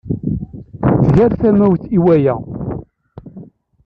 [1.05, 2.35] Tger tamawt i waya.